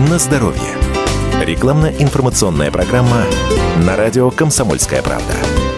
[0.00, 0.76] на здоровье.
[1.42, 3.24] Рекламно-информационная программа
[3.78, 5.32] на радио «Комсомольская правда».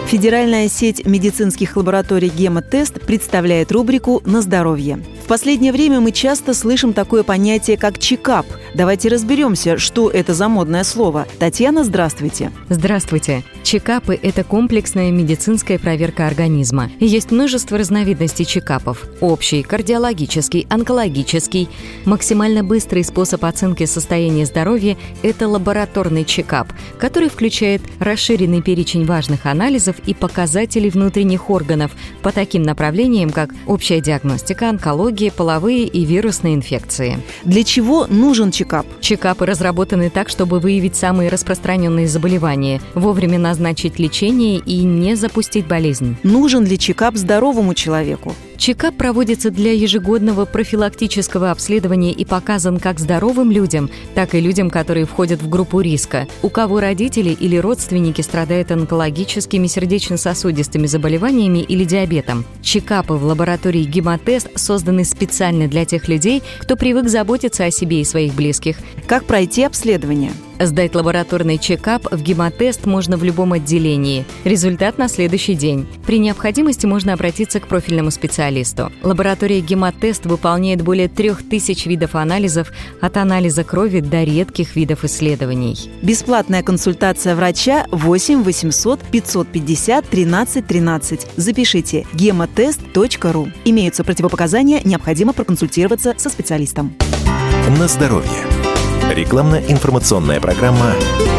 [0.07, 4.99] Федеральная сеть медицинских лабораторий «Гемотест» представляет рубрику «На здоровье».
[5.23, 8.45] В последнее время мы часто слышим такое понятие, как чекап.
[8.79, 11.27] Давайте разберемся, что это за модное слово.
[11.37, 12.53] Татьяна, здравствуйте.
[12.69, 13.43] Здравствуйте.
[13.61, 16.89] Чекапы– это комплексная медицинская проверка организма.
[17.01, 19.05] Есть множество разновидностей чекапов.
[19.19, 21.67] Общий, кардиологический, онкологический.
[22.05, 29.97] Максимально быстрый способ оценки состояния здоровья– это лабораторный чекап, который включает расширенный перечень важных анализов
[30.05, 31.91] и показателей внутренних органов
[32.21, 37.17] по таким направлениям, как общая диагностика, онкология, половые и вирусные инфекции.
[37.43, 38.68] Для чего нужен чекап?
[38.99, 46.17] Чекапы разработаны так, чтобы выявить самые распространенные заболевания, вовремя назначить лечение и не запустить болезнь.
[46.23, 48.33] Нужен ли чекап здоровому человеку?
[48.59, 55.05] Чекап проводится для ежегодного профилактического обследования и показан как здоровым людям, так и людям, которые
[55.05, 62.43] входят в группу риска, у кого родители или родственники страдают онкологическими сердечно-сосудистыми заболеваниями или диабетом.
[62.61, 68.05] Чекапы в лаборатории Гемотест созданы специально для тех людей, кто привык заботиться о себе и
[68.05, 68.75] своих близких.
[69.07, 70.33] Как пройти обследование?
[70.59, 74.25] Сдать лабораторный чекап в гемотест можно в любом отделении.
[74.43, 75.87] Результат на следующий день.
[76.05, 78.91] При необходимости можно обратиться к профильному специалисту.
[79.01, 85.77] Лаборатория гемотест выполняет более 3000 видов анализов от анализа крови до редких видов исследований.
[86.01, 91.27] Бесплатная консультация врача 8 800 550 13 13.
[91.37, 93.49] Запишите гемотест.ру.
[93.63, 96.95] Имеются противопоказания, необходимо проконсультироваться со специалистом.
[97.77, 98.58] На здоровье.
[99.09, 100.93] Рекламно-информационная программа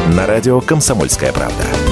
[0.09, 1.90] на радио «Комсомольская правда».